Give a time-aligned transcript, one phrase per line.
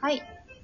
[0.00, 0.22] はい。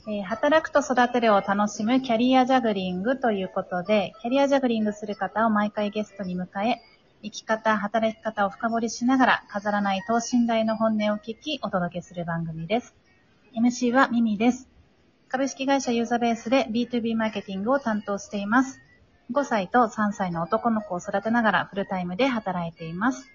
[0.09, 6.81] えー働くと育てるを楽しむキャリアジャグリングということで、キャリアジャグリングする方を毎回ゲストに迎え、
[7.23, 12.95] 生き方、働き方を深掘りしながら、飾らない等身大の本音を聞き、お届けする番組です。
[13.55, 14.71] MC はミミです。
[15.29, 18.81] 株式会社ユーザベースで B2B マーケティングを担当しています。
[19.33, 23.31] 5歳と3歳の男の子を育てながらフルタイムで働いています。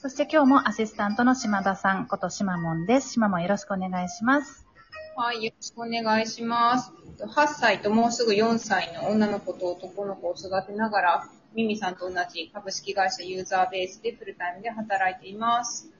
[0.00, 3.10] そして今日もアシスタントの島田さんこと島門です。
[3.10, 4.67] 島門よろしくお願いします。
[5.20, 6.92] はい、よろしくお願いします。
[7.18, 15.90] 8歳ともうすぐ4歳の女の子と男の子を育てながら、ミミさんと同じ株式会社ユーザーベースでフルタイムで働いています。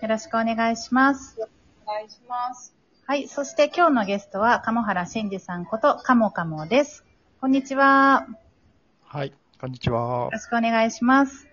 [0.00, 1.36] よろしくお願いします。
[1.84, 2.74] お願いします。
[3.04, 3.28] はい。
[3.28, 7.04] そして今日のゲストは、鴨原真二さんこと、カモカモです。
[7.42, 8.26] こんにちは。
[8.26, 8.38] よ
[9.04, 10.30] はい、こんにちは。
[10.32, 11.46] ろしくお願いします。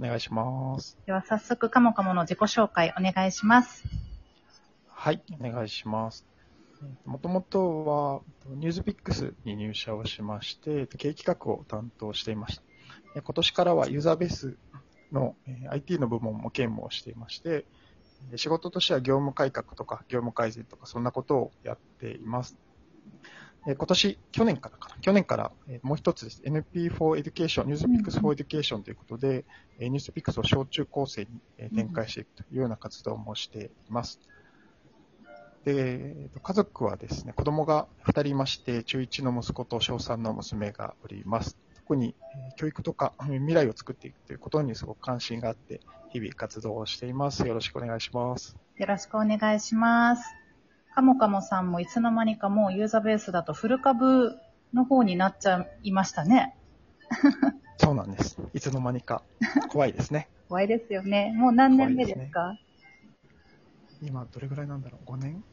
[0.00, 0.98] お願いします。
[1.06, 3.99] では早速、カモカモの自己紹介お願いします。
[5.02, 6.26] はい、お願いします。
[7.06, 8.20] もともとは、
[8.54, 12.60] ニュースピックスに入社をしまして、経営企画を担当していまし
[13.14, 13.22] た。
[13.22, 14.58] 今年からはユーザーベース
[15.10, 15.36] の
[15.70, 17.64] IT の部門も兼務をしていまして、
[18.36, 22.58] 仕事としては業務改革とか業務改善とかそんなことをやっています。
[23.64, 26.42] 今年、去年からかな、去年からもう一つです。
[26.44, 29.46] NP for Education、ニュースピックス for Education ということで、
[29.78, 34.20] えニュースピックスを小中高生に展開していくというような活動もしています。
[34.20, 41.56] で、えーと家族はですね、子供が2人いまして、中1の息子と小3の娘がおります。
[41.76, 47.46] 特にえー教育とかえー未来を作っていくということにすごく関心があって、日々活動をしています。
[47.46, 48.56] よろしくお願いします。
[48.76, 50.24] よろしくお願いします。
[50.94, 54.36] カモカモさんもいつの間にかもうユーザーベースだとフル株
[54.74, 56.56] の方になっちゃいましたね。
[57.78, 58.38] そうなんです。
[58.54, 59.22] いつの間にか。
[59.70, 60.28] 怖いですね。
[60.48, 61.32] 怖いですよね。
[61.36, 62.56] もう何年目ですか？
[64.02, 65.44] 今、どれぐらいなんだろう ?5 年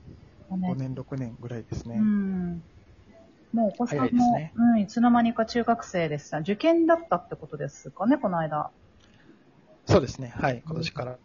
[0.50, 1.96] ？5 ?5 年、6年ぐらいですね。
[1.98, 2.64] うん。
[3.54, 6.40] もうお子さんも、早いねうん、いつの間にか中学生でした。
[6.40, 8.72] 受験だったってことですかね、この間。
[9.86, 10.34] そうですね。
[10.36, 10.62] はい。
[10.66, 11.18] 今年から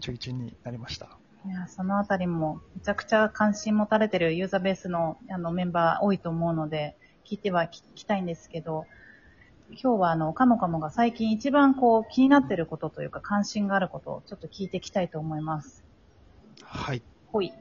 [0.00, 1.18] 中1になりました。
[1.46, 8.86] いや、そのあたりも、めちゃくちゃ関心持たれてるユーザーベースのあのメンバー多いと思うので、聞いては聞きたいんですけど、
[9.70, 15.84] 今日はあの、カモカモが最近一番こう気になってることというか関心があることをちょっと聞いていきたいと思います。
[16.72, 17.02] はい。
[17.26, 17.52] ほい。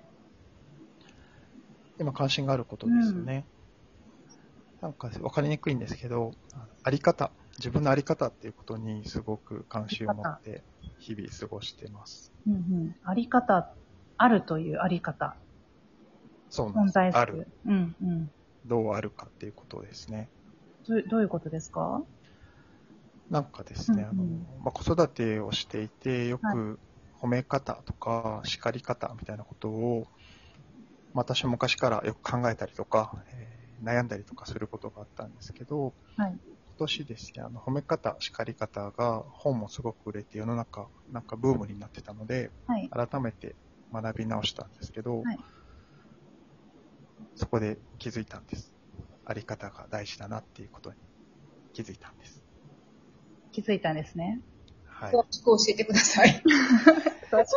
[1.97, 3.43] 今関心があることですよね。
[4.81, 10.63] なんか分かりにくいんですけど、ああり方、自分のあり方っていうことにすごく関心を持って
[10.99, 12.31] 日々過ごしています。
[12.47, 12.95] うんうん。
[13.03, 13.73] あり方、
[14.17, 15.35] あるというあり方。
[16.49, 16.99] そうなんです。
[16.99, 17.13] 存在。
[17.13, 17.47] ある。
[17.65, 18.31] うんうん。
[18.65, 20.29] どうあるかっていうことですね。
[20.87, 22.03] どうどういうことですか？
[23.29, 26.79] なんかですね、うんうんあのまあ、子育てをしていて、よはいく
[27.21, 30.07] 褒め方とか叱り方みたいなことを、
[31.13, 36.39] まあ私も昔からよく考えたりとか、えー悩んだりとかすることがあったんですけど、はい。
[36.67, 42.91] 今年ですね、あの褒め方、叱り方が本もすごく売れて世の中、なんかブームになってたので、はい。
[42.91, 43.57] 改めて
[43.93, 45.45] 学び直したんですけど、はい
[47.33, 48.71] そこで気づいたんです。
[49.23, 51.09] あり方が大事だなっていうことに
[51.73, 52.43] 気づいたんです。
[53.51, 54.41] 気づいたんですね。
[54.99, 55.13] はい。
[55.13, 56.43] 詳しく教えてください。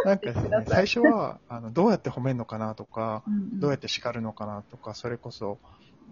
[0.05, 3.25] なんかですね、最初は、あの、どうやって褒めるのかなとか、
[3.59, 5.61] どうやっって叱るのかなとか、それこそ、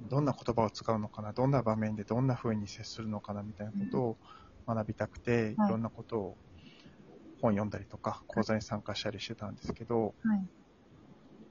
[0.09, 4.19] どんな言葉を使うのかな、どんな場面でどんな風に接するのかなみたいなことを
[4.67, 6.39] 学びたくて、いはいろんなことを
[7.41, 10.49] 本読んだりとか、講座に参加したりしてたんですけど、はい。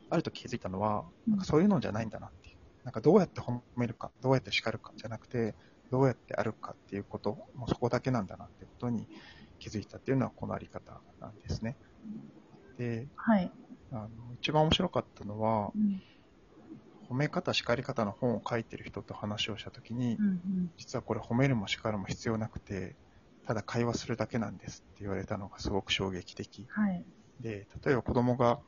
[0.09, 2.57] あると気づいたのは、うんなんかそういうのじゃないんだなっていう。
[2.83, 5.55] なんかどうやって褒めるか、どうやって叱るかじゃなくて、
[5.91, 9.07] どうやってあるかっていうこと、もうそこだけなんだなってことに
[9.59, 11.79] 気づいたっていうのはこのあり方なんですね。
[12.77, 13.51] で、はい。
[13.91, 16.01] あの一番面白かったのはう、ん。
[17.09, 20.71] 褒め方、叱り方の本を書いてる人と話をしたときに、うんうん。
[20.77, 22.97] 実はこれ褒めるも叱るも必要なくて、
[23.43, 27.05] ただ会話するだけなんですって言われたのがすごく衝撃的はい。
[27.39, 28.61] で、例えば子供が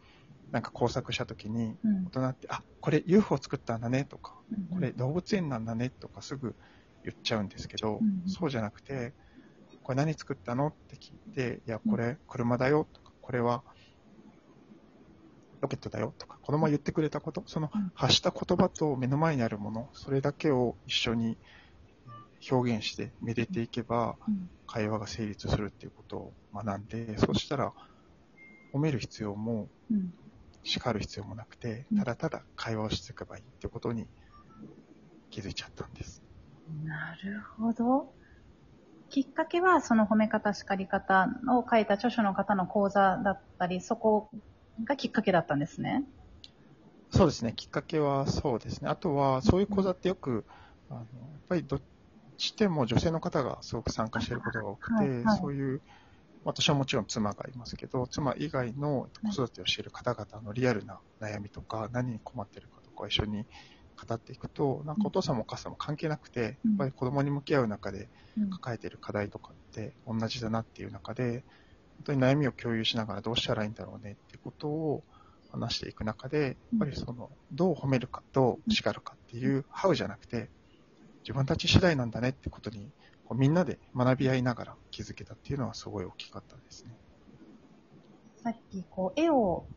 [0.51, 6.57] なんか工作したときに、うん大人って、あ、これ UFO 作ったんだねとか、うんこれ動物園なんだねとかすぐ
[7.04, 9.16] 言っちゃうんですけど、うんそうじゃなくて、
[9.81, 10.68] これ何作ったの？
[10.68, 13.63] って聞いて、いや、これ車だよとか、これは
[15.62, 17.92] ロケットだよとか、子供が言ってくれたこと、そのうん。
[17.94, 21.38] 発した言葉と目の前にあるもの、それだけを一緒に
[22.51, 24.48] 表現してめでていけば、うん。
[24.66, 27.74] 会話が成立するっていうことを学んで、そうしたら、
[28.74, 30.12] 褒める必要もうん。
[30.63, 34.06] 叱る必要もなくてうん、ただただ会話をしていけばいいってことに
[35.31, 36.22] 気づいちゃったんです。
[36.86, 38.13] なるほど。
[39.12, 44.30] きっかけは、その褒め方、叱り方を書いた著書の方の講座だったり、そこ
[44.86, 46.06] がきっかけだったんですね。
[47.10, 48.90] そうですね、きっかけはそうですね。
[48.90, 50.46] あとは、そういう講座ってよく、
[50.90, 51.08] あのやっ
[51.50, 51.81] ぱりどっ
[52.38, 55.81] ちでも女性の方がすごく参加していることが多くて、はいはいそういう、
[56.46, 63.46] 私はもちろん妻がいますけど、妻以外の子育てをしている方々のリアルな悩みとか、何に困っているかとかを一緒に
[63.96, 66.72] 語っていくと、なんかお父さんもお母さんも関係なくて、やうん。
[66.72, 68.60] っぱり子供に向き合う中でうん。
[68.60, 71.46] 抱えている課題とかって同じだなっていう中で、
[71.98, 75.06] 本当に悩みを共有しながらどうしたらいいんだろうねっていうことを
[75.50, 80.52] 話していく中で、やっぱりその、どう褒めるか、どう叱るかっていう、ハウじゃなくて、
[81.24, 82.94] 自分たち次第なんだねってことに、
[83.24, 87.00] こうみんなで学び合いながら気づけたっていうのはすごい大きかったですね。
[88.36, 89.70] さっき、こう、絵を、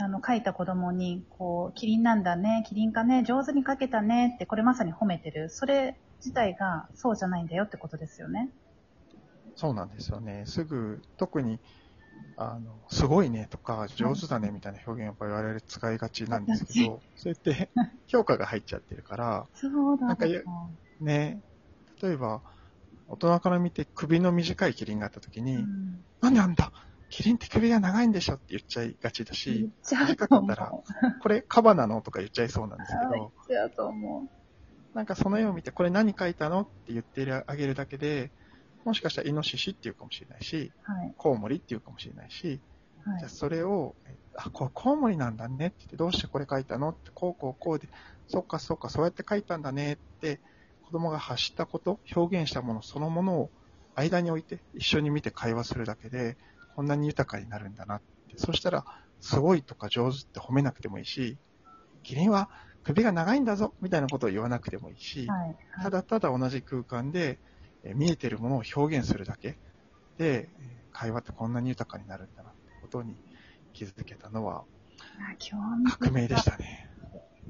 [0.00, 5.48] あの、描いた子供に、こう、キリンなんだね、キリンかね、上手に描けたねって、これまさに褒めてる。
[5.50, 8.52] それ自体がそうじゃないんだよってことですよね。
[9.54, 10.44] そうなんですよね。
[10.46, 11.60] すぐ、特に、
[12.36, 17.72] あの、すごいねとか、上手だねみたいな表現をやっぱり我々使いがちなんですけど、そうやって
[18.06, 20.48] 評価が入っちゃってるから、そうだなんかゆ
[21.00, 21.44] ね、
[22.02, 22.44] 例えば、
[23.06, 26.72] 大人から見て首の短いキリンがあった時に、うんなんであんだ？
[27.10, 30.16] キリンって首が長いんでしょって言っちゃいがちだし、短。
[30.16, 30.72] かったら、
[31.20, 34.96] これカバなのとか言っちゃいそうなんですけ言っど、ちゃうと思う。
[34.96, 38.30] なんかその絵を見て、これ何書いたのって言ってあげるだけで、
[38.84, 41.14] もしかしたらイノシシっていうかもしれないし、はい。
[41.16, 42.60] コウモリっていうかもしれないし、
[43.04, 43.28] はいじゃあ。
[43.28, 47.88] それを、えあ、これコウモリなんだねって言って、どうしてこれ書いたのって、こうこうこうで、
[48.28, 50.40] そっかそっか、そうやって書いたんだねって、
[50.86, 53.50] 子供が発したこと、表現したものそのものを
[53.94, 56.36] 間に置いて、一緒に見て会話するだけで、
[56.80, 58.38] こんなに豊かになるんだなって。
[58.38, 58.86] そしたら、
[59.20, 61.38] すごいとか上手って褒めなくてもいいし、
[62.02, 62.48] キリンは
[62.82, 65.56] 首が長いんだぞみたいなことを言わなくてもいいし、はい。
[65.82, 67.38] ただただ同じ空間で、
[67.82, 69.58] えー見えてるものを表現するだけ
[70.16, 73.18] で、えー会話ってこんなに豊かになるんだなってことに
[73.74, 74.64] 気づけたのは
[76.00, 76.88] 革命でしたね。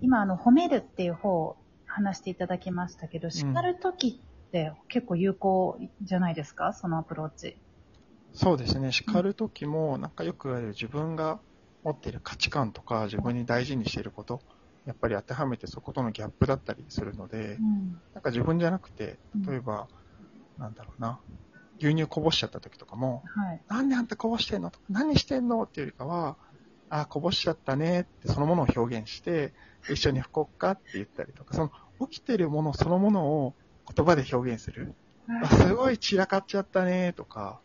[0.00, 1.56] 今、あの、褒めるっていう方を
[1.86, 6.72] 話していただきましたけど、叱るときって結構有効じゃないですか？
[6.72, 7.60] そのアプローチ。
[8.32, 8.92] そうですね。
[8.92, 11.42] 叱るときも、なんかよく言われる自分が
[11.82, 14.40] 持っている価値観とか自分に大事にしていること、
[14.84, 18.02] やっぱり当てはめてそことのギャップだったりするので、うん。
[18.14, 19.88] なんか自分じゃなくて、例えば、
[20.56, 21.22] なんだろうな、
[21.80, 23.64] 牛乳こぼしちゃった時とかも、はい。
[23.68, 26.38] なんであんたこぼしてんのとか、何してんのっていうよりかは、
[26.88, 29.54] あ、こぼしちゃったねってそのものを表現して、
[29.88, 31.70] 一緒に吹こっかって言ったりとか、その
[32.08, 33.56] 起きてるものそのものを
[33.94, 34.94] 言葉で表現する。
[35.40, 37.62] あ、すごい散らかっちゃったねとか、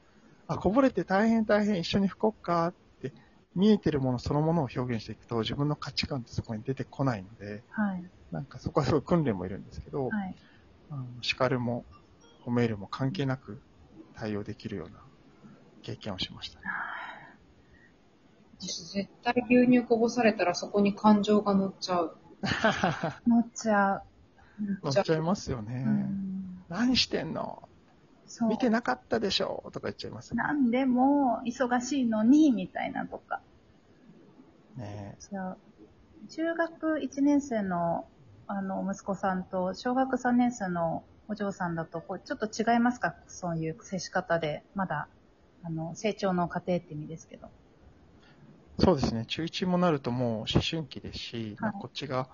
[0.47, 3.13] あ、こぼれて大変大変一緒に吹こっかって、
[3.56, 8.03] 見えてるものそのものを表現していくと自分の価値観ってそこに出てこないので、はい。
[8.31, 10.36] なんかそこはすごい訓練もいるんですけど、はい。
[10.89, 11.86] あの叱るも
[12.45, 13.62] 褒めるも関係なく
[14.13, 15.00] 対応できるような
[15.83, 16.65] 経験をしましたね。
[18.59, 22.18] 私絶対牛乳こぼされたらそこに感情が 乗っちゃう。
[23.27, 24.01] 乗っちゃう。
[24.83, 25.83] 乗っちゃいますよね。
[25.86, 26.25] うん
[26.68, 27.69] 何してんの？
[28.50, 33.42] 見てなかったでしょとか言っちゃいますよなんでも、忙しいのに、みたいなとか。
[34.75, 35.18] ね。
[36.30, 38.07] 中学1年生の、
[38.48, 43.16] あの、息子さんと、小学3年生のお嬢さんだと、こう、ちょっと違いますか？
[43.27, 45.07] そういう接し方で、まだ、
[45.63, 47.50] あの、成長の過程って意味ですけど。
[48.80, 49.25] そうですね。
[49.25, 52.29] 中1もなるともう思春期ですし、はいこっちが、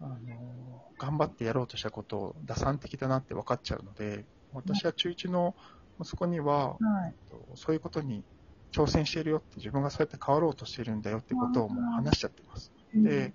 [0.00, 5.54] あの、頑張ってやろうとしたことを打算的だなって分かっちゃうので、私は中1の
[6.00, 6.76] 息子には、は
[7.08, 7.14] い。
[7.54, 8.24] そういうことに
[8.72, 12.72] 挑戦しているよって、自分がそうやって変わろうとしてるんだよってことをもう話しちゃってます。
[12.94, 13.32] で、えー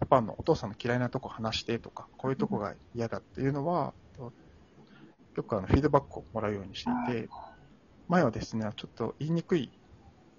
[0.00, 4.32] パパのお父さんの嫌いなとこ話してとか、こういうとこが嫌だっていうのは、と
[5.36, 7.28] よくあのフィードバックをもらうようにしていて、
[8.08, 9.70] 前はですね、ちょっと言いにくい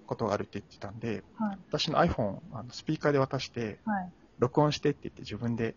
[0.06, 1.58] ことがあるって言ってたんで、はい。
[1.68, 4.12] 私の iPhone、あのスピーカーで渡して、はい。
[4.38, 5.76] 録音してって言って自分で、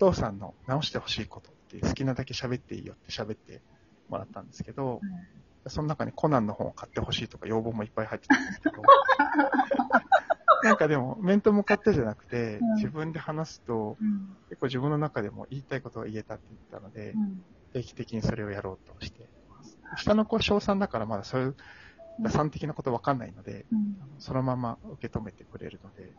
[0.00, 3.62] お父さんの直してほしいことって好きなだけ喋っていいよって喋って
[4.08, 5.00] もらったんですけど、
[5.66, 8.82] その中にコナンの本を買ってほしいとか要望もいっぱい入ってたんですけど、
[10.64, 14.36] なんかでも面と向かってじゃなくてうん、自分で話すと、うん。
[14.48, 17.44] 結構自分の中でも言いたいことが言えたって言ったのでう、ん。
[17.72, 19.78] 定期的にそれをやろうとしています。
[19.96, 21.56] 下の子は小3だからまだそういう
[22.20, 23.98] 打算的なことわかんないので、うん。
[24.18, 26.14] そのまま受け止めてくれるので、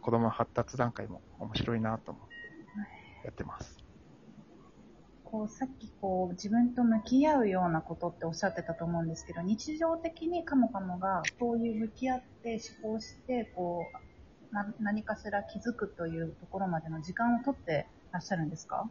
[0.00, 3.81] 子供の発達段階も面白いなと思ってやってます。
[5.32, 13.82] こう、さっきこう、自分と向き合うようなことっておっしゃってたと思うんですけど、日常的にカモカモがそういう向き合って思考して、こ
[14.52, 18.90] う、な何かしら気づくというところまでの時間をとってらっしゃるんですか？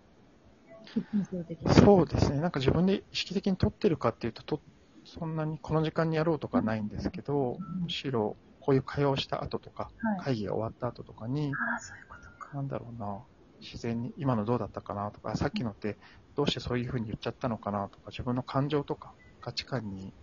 [1.84, 2.40] そうですね。
[2.40, 4.62] なんか自分で意識的に取ってるかっていうと、と
[5.06, 10.20] そんなにこの時間にやろうとかないんですけど、むしろこういう会話をした後とか、はい。
[10.24, 12.56] 会議が終わった後とかに、ああ、そういうことか。
[12.56, 13.24] なんだろうな、
[13.62, 16.00] 自然に、今のどうだったかなとか、さっきのって
[16.36, 20.14] どうしてそういうふうに言っちゃったのかなとか、自分の感情とか価値観に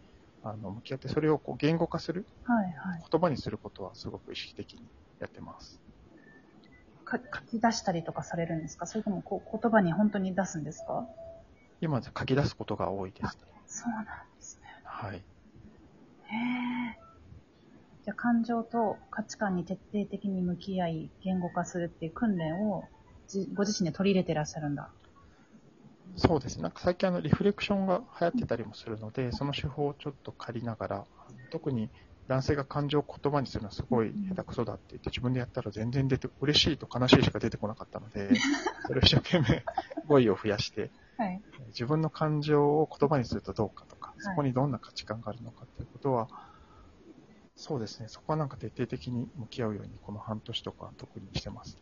[0.43, 3.05] あの向き合って、それをこう言語化する、はいはい。
[3.11, 4.89] 言葉にすることはすごく意識的に
[5.21, 5.81] やってます。
[7.05, 8.87] か書き出したりとかされるんですか？
[8.87, 11.07] それともこう言葉に本当に出すんですか？
[11.81, 13.31] 今じゃ書き出すことが多いですね。
[13.67, 14.69] そうなんですね。
[14.85, 15.17] はい。
[15.17, 16.99] へえ。
[18.05, 22.89] じゃあ感情と価値観に徹底的に向き合い、言語化するっていう訓練をじ
[23.55, 24.91] ご自身で取り入れてらっしゃるんだ。
[26.17, 26.63] そうですね。
[26.65, 31.05] なんか最近あのリフレクションが流行ってたりもするので、その手法をちょっと借りながら、
[31.51, 31.91] 特に
[32.27, 38.29] 男性が感情を言葉にするのはすごい下手くそだって言って、自分でやったら全然出て、嬉しいと悲しいしか出てこなかったので、
[38.87, 39.65] それを一生懸命
[40.07, 41.43] 語彙を増やして、はい。
[41.69, 46.29] 自分の感情を言葉にするとどうかとか、いそこにどんな価値観があるのかっていうことは、
[47.57, 51.77] そうですね、そこはなんか徹底的に向き合うように、この半年とか特にしてます。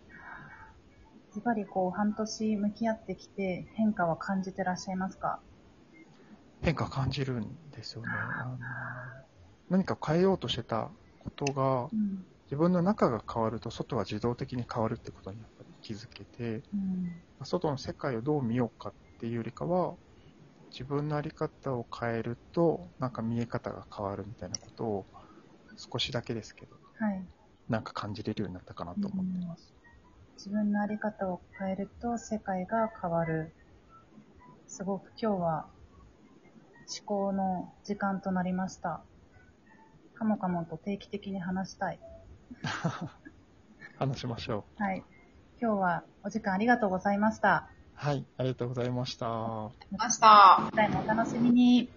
[1.37, 5.43] ズバリこう半年向き合ってきて変化は感じてらっしゃいますか？
[6.63, 8.09] 変化を感じるんですよね。
[9.69, 12.25] 何か変えようとしてたことが、うん。
[12.47, 17.23] 自分の中が変わると外は自動的に変わるってことにやっぱり気づけて、うん。
[17.45, 19.97] 外の世界をどう見ようかっていうよりかは、
[20.73, 25.07] 自分のあり方を変えると、なんか見え方が変わるみたいなことを
[25.93, 27.23] 少しだけですけど、はい。
[27.69, 29.76] なんか感じれるようになったかなと思ってます。
[30.37, 33.53] 自分のあり方を変えると世界が変わる。
[34.67, 35.67] すごく今日は
[36.87, 39.03] 思考の時間となりました。
[40.15, 41.99] カモカモと定期的に話したい。
[43.99, 44.83] 話しましょう。
[44.83, 45.03] はい。
[45.61, 47.69] 今日はお時間ありがとうございました。
[47.95, 49.27] はい、ありがとうございました。
[49.91, 50.63] ました。
[50.71, 51.89] 次回もお楽しみに。